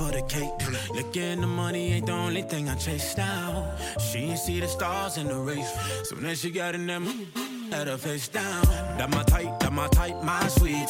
For 0.00 0.10
the 0.10 0.22
cake. 0.22 0.58
Looking 0.94 1.42
the 1.42 1.46
money 1.46 1.92
ain't 1.92 2.06
the 2.06 2.12
only 2.12 2.42
thing 2.42 2.68
I 2.70 2.74
chase 2.76 3.16
now. 3.16 3.66
She 3.98 4.18
ain't 4.30 4.38
see 4.38 4.58
the 4.60 4.68
stars 4.68 5.18
in 5.18 5.26
the 5.28 5.38
race. 5.50 5.70
So 6.04 6.16
as 6.16 6.40
she 6.40 6.50
got 6.50 6.74
in 6.74 6.86
them, 6.86 7.04
had 7.70 7.86
her 7.86 7.98
face 7.98 8.28
down. 8.28 8.62
That 8.98 9.10
my 9.10 9.22
type, 9.24 9.60
that 9.60 9.72
my 9.72 9.88
type, 9.88 10.16
my 10.22 10.48
sweetie. 10.48 10.86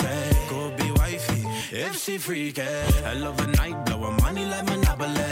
Could 0.48 0.76
be 0.76 0.88
wifey 0.92 1.42
if 1.72 1.96
she 2.02 2.18
freaky. 2.18 2.62
I 3.10 3.14
love 3.14 3.40
a 3.40 3.46
night, 3.60 3.76
blow 3.86 4.00
her 4.06 4.16
money 4.22 4.44
like 4.46 4.66
Monopoly. 4.66 5.28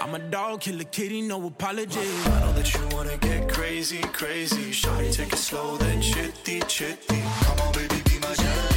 I'm 0.00 0.14
a 0.14 0.18
dog, 0.18 0.62
kill 0.62 0.80
a 0.80 0.84
kitty, 0.84 1.22
no 1.22 1.36
apology. 1.46 2.08
I 2.24 2.40
know 2.40 2.52
that 2.58 2.68
you 2.74 2.82
wanna 2.96 3.16
get 3.18 3.48
crazy, 3.48 4.02
crazy. 4.20 4.72
Shawty, 4.80 5.14
take 5.14 5.32
it 5.32 5.38
slow, 5.38 5.76
then 5.76 6.02
chitty, 6.02 6.60
chitty. 6.66 7.20
Come 7.44 7.60
on, 7.60 7.72
baby, 7.74 8.02
be 8.08 8.18
my 8.18 8.34
jalebi, 8.40 8.69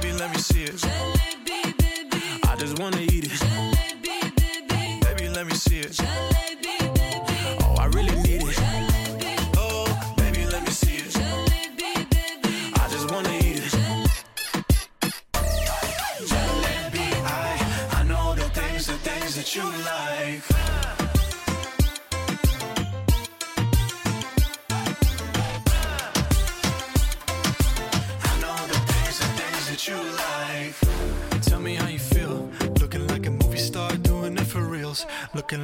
baby, 0.00 0.12
let 0.12 0.30
me 0.30 0.38
see 0.38 0.64
it. 0.64 0.84
I 2.46 2.56
just 2.56 2.78
wanna 2.78 3.00
eat 3.00 3.26
it. 3.26 3.40
Baby, 5.02 5.28
let 5.28 5.46
me 5.46 5.54
see 5.54 5.80
it. 5.80 5.98
Oh, 6.00 6.37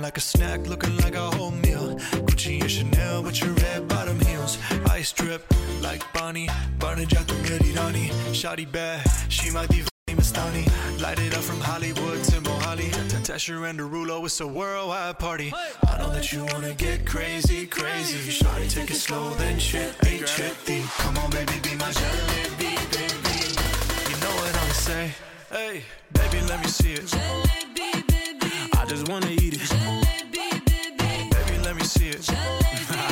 like 0.04 0.18
a 0.18 0.20
snack, 0.20 0.66
looking 0.66 0.94
like 0.98 1.14
a 1.14 1.30
whole 1.30 1.50
meal. 1.50 1.96
Gucci 2.26 2.60
and 2.60 2.70
Chanel 2.70 3.22
with 3.22 3.40
your 3.40 3.52
red 3.52 3.88
bottom 3.88 4.20
heels. 4.20 4.58
Ice 4.90 5.10
drip 5.12 5.42
like 5.80 6.02
Bonnie. 6.12 6.46
Barney 6.78 7.06
Jack 7.06 7.26
Rani. 7.74 8.10
Shotty 8.40 8.70
bad, 8.70 9.00
she 9.30 9.50
my 9.50 9.64
diva. 9.66 9.88
Mastani. 10.08 10.64
Light 11.00 11.18
it 11.20 11.34
up 11.34 11.42
from 11.42 11.58
Hollywood 11.58 12.22
to 12.24 12.36
Mohali. 12.42 12.90
To 12.92 13.16
Tesher 13.32 13.66
and 13.70 13.78
Derulo, 13.80 14.22
it's 14.26 14.40
a 14.42 14.46
worldwide 14.46 15.18
party. 15.18 15.54
I 15.88 15.96
know 15.98 16.10
that 16.10 16.30
you 16.32 16.44
wanna 16.52 16.74
get 16.74 17.06
crazy, 17.06 17.66
crazy. 17.66 18.18
Shawty, 18.30 18.68
take 18.70 18.90
it 18.90 18.96
slow, 18.96 19.30
then 19.40 19.58
chitty, 19.58 20.18
chitty. 20.26 20.82
Come 20.98 21.16
on, 21.16 21.30
baby, 21.30 21.54
be 21.62 21.74
my 21.76 21.90
jalebi, 21.98 22.72
baby. 22.92 23.36
You 24.10 24.16
know 24.22 24.34
what 24.38 24.54
I'ma 24.54 24.74
say? 24.74 25.14
Hey, 25.50 25.82
baby, 26.12 26.40
let 26.46 26.60
me 26.60 26.68
see 26.68 26.92
it. 26.92 27.08
I 28.84 28.86
just 28.86 29.08
wanna 29.08 29.30
eat 29.30 29.54
it. 29.54 29.83
See 31.84 32.08
it. 32.08 33.03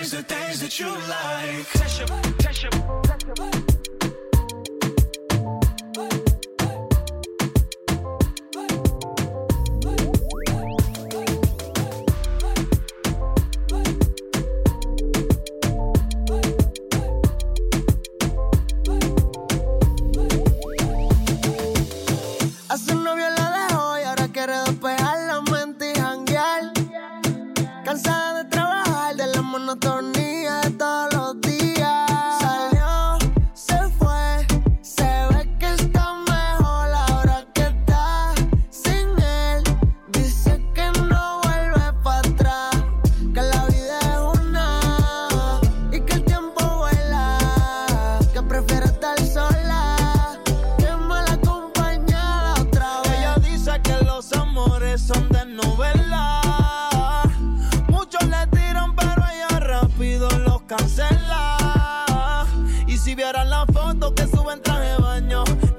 things, 0.00 0.12
the 0.12 0.22
things 0.22 0.60
that 0.60 0.80
you 0.80 0.88
like. 1.08 1.80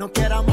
No 0.01 0.11
queramos 0.11 0.50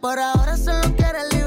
Por 0.00 0.16
ahora 0.20 0.56
solo 0.56 0.94
quiere 0.96 1.37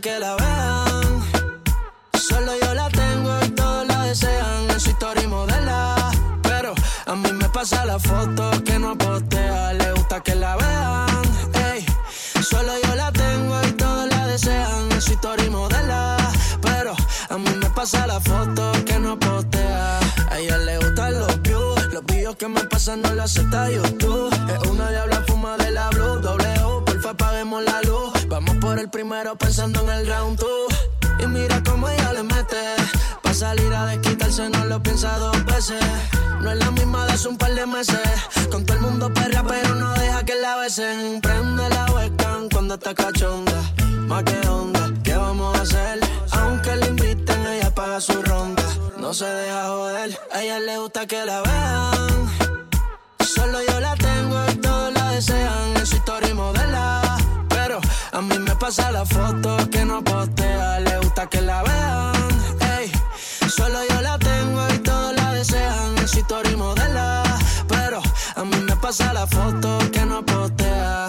que 0.00 0.18
la 0.18 0.34
vean. 0.36 1.22
Solo 2.12 2.52
yo 2.60 2.74
la 2.74 2.88
tengo 2.90 3.38
y 3.44 3.48
todos 3.50 3.86
la 3.86 4.02
desean. 4.02 4.70
En 4.70 4.80
su 4.80 4.90
historia 4.90 5.22
y 5.22 5.26
modela. 5.26 6.10
Pero 6.42 6.74
a 7.06 7.14
mí 7.14 7.32
me 7.32 7.48
pasa 7.48 7.84
la 7.86 7.98
foto 7.98 8.50
que 8.64 8.78
no 8.78 8.96
postea. 8.98 9.72
Le 9.74 9.92
gusta 9.92 10.22
que 10.22 10.34
la 10.34 10.56
vean. 10.56 11.22
Ey, 11.72 11.86
solo 12.42 12.72
yo 12.84 12.94
la 12.94 13.10
tengo 13.12 13.60
y 13.62 13.72
todos 13.72 14.08
la 14.10 14.26
desean. 14.26 14.92
En 14.92 15.00
su 15.00 15.12
historia 15.12 15.46
y 15.46 15.50
modela. 15.50 16.16
Pero 16.60 16.94
a 17.30 17.38
mí 17.38 17.50
me 17.56 17.70
pasa 17.70 18.06
la 18.06 18.20
foto 18.20 18.72
que 18.84 18.98
no 18.98 19.18
postea. 19.18 20.00
A 20.30 20.38
ella 20.38 20.58
le 20.58 20.78
gustan 20.78 21.18
los 21.18 21.40
views. 21.42 21.92
Los 21.92 22.04
videos 22.04 22.36
que 22.36 22.48
me 22.48 22.60
pasan 22.64 23.02
no 23.02 23.14
lo 23.14 23.22
acepta 23.22 23.70
YouTube. 23.70 24.30
Es 24.52 24.68
una 24.68 24.90
diabla 24.90 25.22
fuma 25.26 25.56
de 25.56 25.70
la 25.70 25.88
blue. 25.90 26.20
Doble 26.20 26.45
Porfa, 27.06 27.10
apaguemos 27.10 27.62
la 27.62 27.80
luz. 27.82 28.26
Vamos 28.28 28.56
por 28.56 28.78
el 28.78 28.90
primero 28.90 29.36
pensando 29.36 29.80
en 29.82 29.90
el 29.90 30.06
round 30.08 30.38
two. 30.38 30.66
Y 31.20 31.26
mira 31.26 31.62
cómo 31.62 31.88
ella 31.88 32.12
le 32.12 32.22
mete. 32.24 32.74
Pa' 33.22 33.32
salir 33.32 33.72
a 33.72 33.86
desquitarse 33.86 34.48
no 34.48 34.64
lo 34.64 34.82
piensa 34.82 35.16
dos 35.18 35.44
veces. 35.44 35.82
No 36.40 36.50
es 36.50 36.58
la 36.58 36.70
misma 36.72 37.06
de 37.06 37.12
hace 37.12 37.28
un 37.28 37.38
par 37.38 37.54
de 37.54 37.64
meses. 37.66 38.08
Con 38.50 38.64
todo 38.64 38.76
el 38.76 38.82
mundo 38.82 39.12
perra, 39.12 39.44
pero 39.46 39.74
no 39.76 39.92
deja 39.94 40.24
que 40.24 40.34
la 40.34 40.56
besen. 40.56 41.20
Prende 41.20 41.68
la 41.68 41.84
webcam 41.92 42.48
cuando 42.48 42.74
está 42.74 42.94
cachonda. 42.94 43.60
Más 44.08 44.24
que 44.24 44.48
onda, 44.48 44.90
¿qué 45.04 45.16
vamos 45.16 45.56
a 45.56 45.62
hacer? 45.62 46.00
Aunque 46.32 46.76
le 46.76 46.86
inviten, 46.88 47.46
ella 47.46 47.74
paga 47.74 48.00
su 48.00 48.20
ronda. 48.22 48.64
No 48.98 49.14
se 49.14 49.26
deja 49.26 49.68
joder, 49.68 50.18
a 50.32 50.42
ella 50.42 50.58
le 50.58 50.78
gusta 50.78 51.06
que 51.06 51.24
la 51.24 51.40
vean. 51.42 52.30
Solo 53.20 53.58
yo 53.62 53.80
la 53.80 53.94
tengo 53.94 54.44
y 54.50 54.54
todos 54.56 54.92
la 54.92 55.10
desean. 55.12 55.65
A 58.16 58.22
mí 58.22 58.38
me 58.38 58.56
pasa 58.56 58.90
la 58.90 59.04
foto 59.04 59.58
que 59.70 59.84
no 59.84 60.02
postea. 60.02 60.80
Le 60.80 60.98
gusta 61.00 61.26
que 61.28 61.42
la 61.42 61.62
vean. 61.62 62.14
Ey, 62.78 62.90
solo 63.46 63.78
yo 63.90 64.00
la 64.00 64.18
tengo 64.18 64.66
y 64.74 64.78
todos 64.78 65.14
la 65.14 65.34
desean. 65.34 65.98
En 65.98 66.08
su 66.08 66.20
historia 66.20 66.50
y 66.52 66.56
modela. 66.56 67.22
Pero 67.68 68.00
a 68.34 68.44
mí 68.44 68.56
me 68.56 68.74
pasa 68.76 69.12
la 69.12 69.26
foto 69.26 69.78
que 69.92 70.06
no 70.06 70.24
postea. 70.24 71.08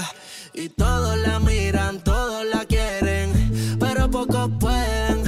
Y 0.54 0.68
todos 0.70 1.18
la 1.20 1.40
miran, 1.40 2.04
todos 2.04 2.46
la 2.46 2.66
quieren. 2.66 3.78
Pero 3.80 4.12
pocos 4.12 4.50
pueden. 4.60 5.24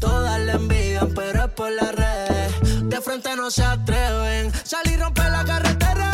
Todas 0.00 0.38
la 0.40 0.52
envidian, 0.52 1.14
pero 1.14 1.44
es 1.44 1.50
por 1.52 1.72
las 1.72 1.94
redes. 1.94 2.90
De 2.90 3.00
frente 3.00 3.34
no 3.34 3.50
se 3.50 3.64
atreven. 3.64 4.52
Salir 4.64 5.00
romper 5.00 5.30
la 5.30 5.42
carretera. 5.44 6.10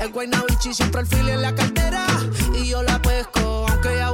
El 0.00 0.10
Guaynabichi 0.10 0.72
siempre 0.72 1.02
el 1.02 1.06
fili 1.06 1.32
en 1.32 1.42
la 1.42 1.54
cartera. 1.54 2.06
Y 2.54 2.68
yo 2.68 2.82
la 2.82 3.00
pesco, 3.02 3.66
aunque. 3.68 4.00
Es 4.00 4.13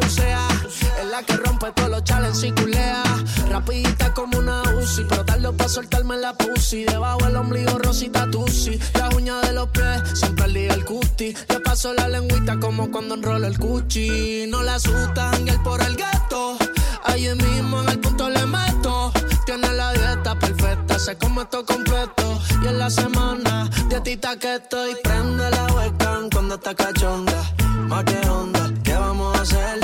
todos 1.75 1.91
los 1.91 2.05
challenges 2.05 2.45
y 2.45 2.53
culea. 2.53 3.03
Rapidita 3.49 4.13
como 4.15 4.39
una 4.39 4.63
Uzi. 4.81 5.05
Pero 5.09 5.25
tarde 5.25 5.53
para 5.53 5.69
soltarme 5.69 6.17
la 6.17 6.33
pussy. 6.35 6.85
Debajo 6.85 7.27
el 7.27 7.37
ombligo 7.37 7.79
rosita 7.79 8.31
tusi. 8.31 8.79
Las 8.95 9.15
uñas 9.15 9.43
de 9.43 9.53
los 9.53 9.69
pies, 9.71 10.03
siempre 10.15 10.45
al 10.45 10.57
el 10.57 10.85
cuti. 10.85 11.35
Le 11.49 11.61
paso 11.61 11.93
la 11.95 12.09
lengüita 12.09 12.59
como 12.59 12.91
cuando 12.91 13.15
enrolo 13.15 13.47
el 13.47 13.59
cuchi. 13.59 14.47
No 14.49 14.63
la 14.63 14.77
asustan 14.77 15.49
el 15.49 15.61
por 15.63 15.81
el 15.83 15.97
gato. 15.97 16.57
Allí 17.05 17.35
mismo 17.35 17.83
en 17.83 17.89
el 17.89 17.99
punto 18.01 18.29
le 18.29 18.45
meto. 18.47 19.13
Tiene 19.47 19.73
la 19.73 19.93
dieta 19.93 20.39
perfecta, 20.39 20.99
se 20.99 21.17
come 21.17 21.45
todo 21.47 21.65
completo. 21.65 22.41
Y 22.63 22.69
en 22.69 22.79
la 22.79 22.91
semana, 22.91 23.69
dietita 23.89 24.37
que 24.37 24.57
estoy. 24.57 24.95
Prende 25.03 25.51
la 25.51 25.67
webcam 25.75 26.31
cuando 26.31 26.55
está 26.57 26.75
cachonda. 26.75 27.43
Más 27.89 28.05
que 28.05 28.29
onda, 28.29 28.71
¿qué 28.85 28.95
vamos 28.95 29.37
a 29.37 29.43
hacer? 29.43 29.80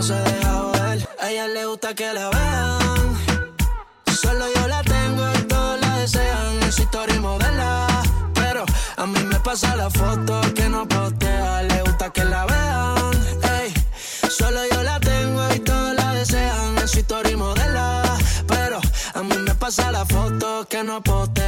A 0.00 1.30
ella 1.30 1.46
le 1.48 1.66
gusta 1.66 1.94
que 1.94 2.10
la 2.14 2.30
vean. 2.30 3.18
Solo 4.22 4.46
yo 4.56 4.66
la 4.66 4.82
tengo 4.82 5.30
y 5.38 5.42
todos 5.42 5.78
la 5.78 5.98
desean. 5.98 6.62
En 6.62 6.72
su 6.72 6.80
historia 6.80 7.16
y 7.16 7.20
modela. 7.20 7.86
Pero 8.32 8.64
a 8.96 9.04
mí 9.04 9.22
me 9.24 9.38
pasa 9.40 9.76
la 9.76 9.90
foto 9.90 10.40
que 10.54 10.70
no 10.70 10.88
postea. 10.88 11.64
Le 11.64 11.82
gusta 11.82 12.08
que 12.14 12.24
la 12.24 12.46
vean. 12.46 13.12
Ey, 13.60 13.74
solo 14.30 14.60
yo 14.72 14.82
la 14.82 14.98
tengo 15.00 15.42
y 15.54 15.58
todos 15.58 15.94
la 15.94 16.14
desean. 16.14 16.78
En 16.78 16.88
su 16.88 17.00
historia 17.00 17.32
y 17.32 17.36
modela. 17.36 18.02
Pero 18.46 18.80
a 19.12 19.22
mí 19.22 19.36
me 19.36 19.54
pasa 19.54 19.92
la 19.92 20.06
foto 20.06 20.66
que 20.66 20.82
no 20.82 21.02
postea. 21.02 21.39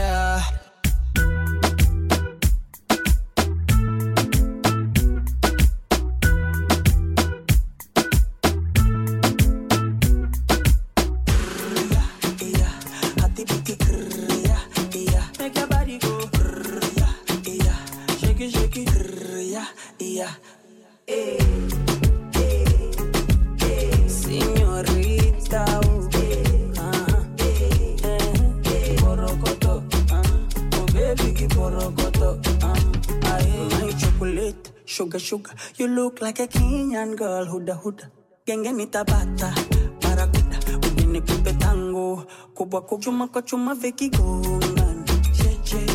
Sugar. 35.32 35.54
You 35.78 35.88
look 35.88 36.20
like 36.20 36.40
a 36.40 36.46
Kenyan 36.46 37.16
girl, 37.16 37.46
huda, 37.46 37.74
huda. 37.82 38.10
Genge 38.46 38.72
ni 38.72 38.86
tabata, 38.86 39.54
barakuda. 40.00 40.58
Ugini 40.86 41.20
kupe 41.20 41.52
tango, 41.58 42.26
kubwa 42.54 42.82
kubwa. 42.82 43.00
Chuma 43.02 43.28
kwa 43.28 43.42
chuma 43.42 43.74
vikigongan. 43.74 45.04
Cheche, 45.32 45.86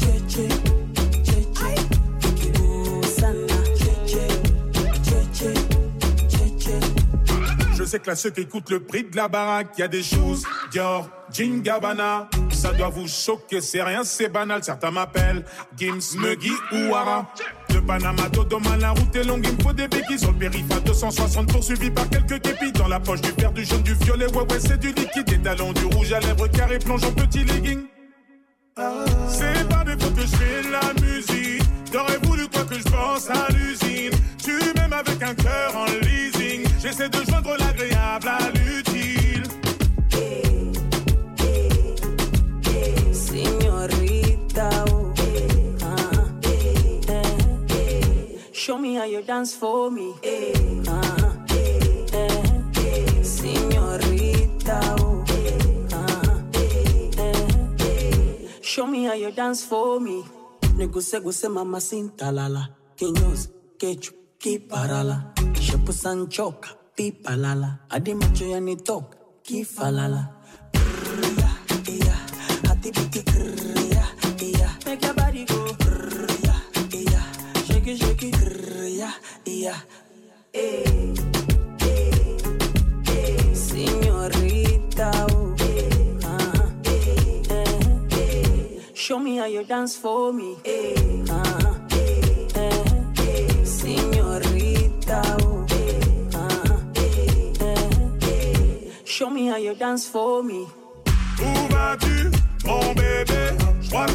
cheche, 0.00 0.48
cheche. 1.24 1.72
Vikigusana. 2.20 3.56
Cheche, 3.80 4.24
cheche, 5.06 5.54
cheche. 6.28 6.80
Je 7.74 7.84
sais 7.84 8.00
que 8.00 8.10
là, 8.10 8.16
ceux 8.16 8.30
qui 8.30 8.40
écoutent 8.42 8.70
le 8.70 8.80
prix 8.80 9.04
de 9.04 9.16
la 9.16 9.28
baraque, 9.28 9.78
y 9.78 9.82
a 9.82 9.88
des 9.88 10.02
choses. 10.02 10.44
Dior, 10.70 11.08
Jean 11.32 11.62
Gabbana. 11.62 12.28
Ça 12.50 12.72
doit 12.72 12.88
vous 12.88 13.06
choquer, 13.06 13.60
c'est 13.60 13.82
rien, 13.82 14.02
c'est 14.04 14.28
banal. 14.28 14.64
Certains 14.64 14.90
m'appellent 14.90 15.44
Gims, 15.76 16.16
Muggy 16.18 16.52
ou 16.72 16.94
Ara. 16.94 17.32
Panama, 17.88 18.28
Dodoma, 18.28 18.76
la 18.76 18.90
route 18.90 19.16
est 19.16 19.24
longue, 19.24 19.46
il 19.48 19.56
me 19.56 19.62
faut 19.62 19.72
des 19.72 19.88
béquilles. 19.88 20.18
Sur 20.18 20.32
le 20.32 20.36
périph' 20.36 20.70
à 20.70 20.80
260, 20.80 21.50
poursuivi 21.50 21.90
par 21.90 22.06
quelques 22.10 22.38
képis. 22.42 22.70
Dans 22.72 22.86
la 22.86 23.00
poche 23.00 23.22
du 23.22 23.30
vert, 23.32 23.50
du 23.50 23.64
jaune, 23.64 23.80
du 23.80 23.94
violet, 23.94 24.26
ouais, 24.26 24.42
ouais, 24.42 24.60
c'est 24.60 24.78
du 24.78 24.88
liquide. 24.88 25.24
Des 25.24 25.38
talons, 25.38 25.72
du 25.72 25.86
rouge 25.86 26.12
à 26.12 26.20
lèvres, 26.20 26.48
carré, 26.48 26.78
plonge 26.78 27.02
en 27.04 27.12
petit 27.12 27.44
legging. 27.44 27.86
C'est 29.30 29.66
pas 29.70 29.84
des 29.84 29.98
fois 29.98 30.10
que 30.14 30.20
je 30.20 30.36
fais 30.36 30.62
la 30.70 30.92
musique. 31.00 31.62
T'aurais 31.90 32.18
voulu 32.24 32.46
quoi 32.48 32.64
que 32.64 32.74
je 32.74 32.82
pense 32.82 33.30
à 33.30 33.50
l'usine. 33.54 34.12
Tu 34.36 34.52
m'aimes 34.76 34.92
avec 34.92 35.22
un 35.22 35.34
cœur 35.34 35.74
en 35.74 35.86
leasing. 35.86 36.68
J'essaie 36.82 37.08
de 37.08 37.24
joindre 37.24 37.56
l'agréable 37.58 38.28
à 38.28 38.57
how 48.98 49.04
you 49.04 49.22
dance 49.22 49.54
for 49.54 49.90
me. 49.92 50.10
Uh, 50.10 50.26
eh, 50.26 50.52
oh, 50.88 50.92
uh, 52.12 52.34
eh, 57.78 58.60
show 58.60 58.86
me 58.86 59.04
how 59.04 59.14
you 59.14 59.30
dance 59.30 59.64
for 59.64 60.00
me. 60.00 60.24
Neguse 60.76 61.20
guse 61.22 61.48
mama 61.48 61.78
sintalala, 61.78 62.68
kinyozi, 62.96 63.48
kechu, 63.78 64.12
kiparala, 64.40 65.32
shepu 65.54 65.92
sanchoka, 65.92 66.68
pipalala, 66.96 67.78
adi 67.90 68.14
macho 68.14 68.44
yanitoka, 68.46 69.16
kifalala. 69.44 70.28
Hati 72.68 72.90
biti 72.92 73.22
grrr, 73.22 73.57
Señorita. 83.54 85.10
Show 88.94 89.18
me 89.18 89.38
how 89.38 89.46
you 89.46 89.64
dance 89.64 89.96
for 89.96 90.32
me. 90.32 90.56
Eh. 90.64 90.94
Señorita, 93.64 95.22
eh. 97.40 98.92
Show 99.04 99.30
me 99.30 99.48
how 99.48 99.56
you 99.56 99.74
dance 99.74 100.06
for 100.06 100.44
me. 100.44 100.66
Où 101.40 101.72
vas-tu, 101.72 102.30
mon 102.64 102.94
bébé 102.94 103.56
Je 103.80 103.90
crois 103.90 104.06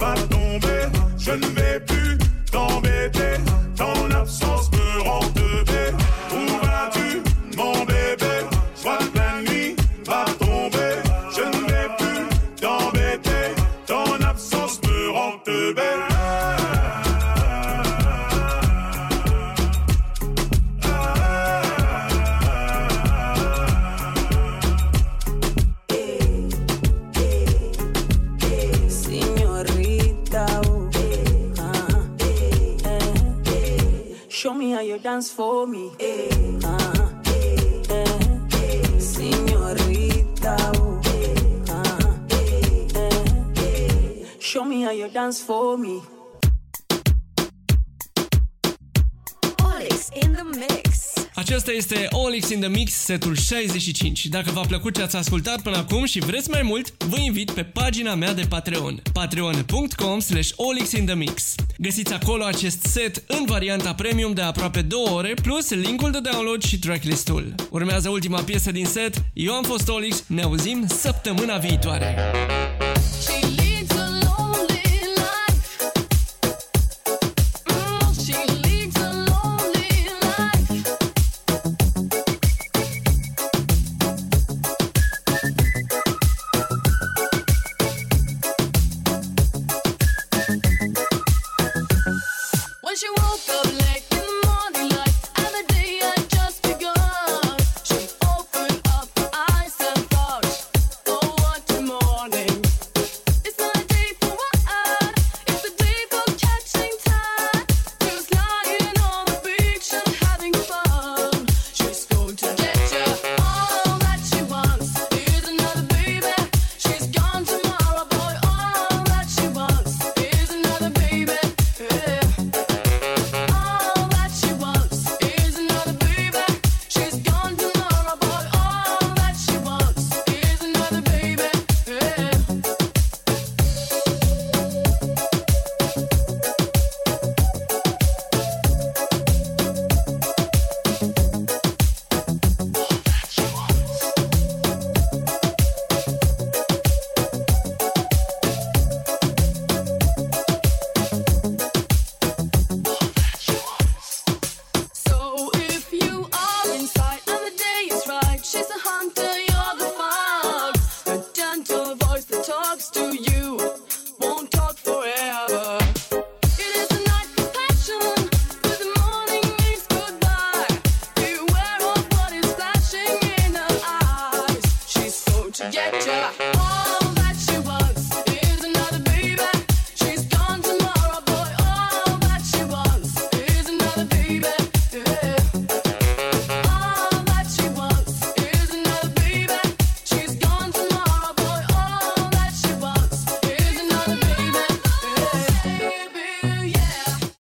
va 0.00 0.14
tomber. 0.28 0.88
Je 1.18 1.32
ne 1.32 1.46
vais 1.46 1.69
in 52.60 52.70
the 52.70 52.78
Mix, 52.78 52.92
setul 52.92 53.36
65. 53.36 54.26
Dacă 54.26 54.50
v-a 54.50 54.60
plăcut 54.60 54.94
ce 54.94 55.02
ați 55.02 55.16
ascultat 55.16 55.62
până 55.62 55.76
acum 55.76 56.04
și 56.04 56.18
vreți 56.18 56.50
mai 56.50 56.62
mult, 56.62 57.04
vă 57.04 57.18
invit 57.18 57.50
pe 57.50 57.62
pagina 57.62 58.14
mea 58.14 58.34
de 58.34 58.44
Patreon. 58.48 59.02
patreon.com 59.12 60.18
slash 60.18 60.50
olixinthemix 60.56 61.54
Găsiți 61.78 62.12
acolo 62.12 62.44
acest 62.44 62.82
set 62.82 63.22
în 63.26 63.44
varianta 63.46 63.94
premium 63.94 64.32
de 64.32 64.42
aproape 64.42 64.82
2 64.82 65.00
ore, 65.14 65.34
plus 65.42 65.70
linkul 65.70 66.10
de 66.10 66.18
download 66.32 66.62
și 66.62 66.78
tracklist-ul. 66.78 67.54
Urmează 67.70 68.08
ultima 68.08 68.40
piesă 68.40 68.72
din 68.72 68.84
set. 68.84 69.24
Eu 69.32 69.52
am 69.52 69.62
fost 69.62 69.88
Olix, 69.88 70.24
ne 70.26 70.42
auzim 70.42 70.86
săptămâna 70.86 71.56
viitoare. 71.56 72.16